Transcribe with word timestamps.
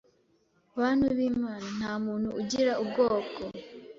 Bantu 0.79 1.05
b’Imana 1.17 1.67
ntamuntu 1.77 2.29
ugira 2.41 2.71
ubwoko, 2.83 3.41